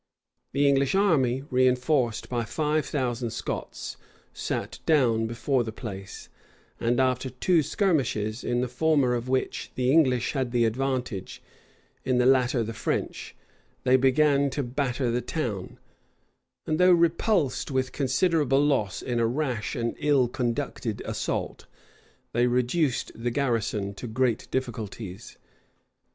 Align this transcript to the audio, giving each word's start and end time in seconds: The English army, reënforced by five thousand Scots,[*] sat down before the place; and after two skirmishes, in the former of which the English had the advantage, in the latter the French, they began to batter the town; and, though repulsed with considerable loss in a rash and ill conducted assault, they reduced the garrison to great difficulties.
The 0.53 0.67
English 0.67 0.95
army, 0.95 1.43
reënforced 1.51 2.27
by 2.27 2.43
five 2.43 2.87
thousand 2.87 3.29
Scots,[*] 3.29 3.97
sat 4.33 4.79
down 4.87 5.27
before 5.27 5.63
the 5.63 5.71
place; 5.71 6.27
and 6.79 6.99
after 6.99 7.29
two 7.29 7.61
skirmishes, 7.61 8.43
in 8.43 8.61
the 8.61 8.67
former 8.67 9.13
of 9.13 9.29
which 9.29 9.69
the 9.75 9.91
English 9.91 10.31
had 10.31 10.51
the 10.53 10.65
advantage, 10.65 11.39
in 12.03 12.17
the 12.17 12.25
latter 12.25 12.63
the 12.63 12.73
French, 12.73 13.35
they 13.83 13.95
began 13.95 14.49
to 14.49 14.63
batter 14.63 15.11
the 15.11 15.21
town; 15.21 15.77
and, 16.65 16.79
though 16.79 16.91
repulsed 16.93 17.69
with 17.69 17.91
considerable 17.91 18.65
loss 18.65 19.03
in 19.03 19.19
a 19.19 19.27
rash 19.27 19.75
and 19.75 19.95
ill 19.99 20.27
conducted 20.27 21.03
assault, 21.05 21.67
they 22.33 22.47
reduced 22.47 23.11
the 23.13 23.29
garrison 23.29 23.93
to 23.93 24.07
great 24.07 24.47
difficulties. 24.49 25.37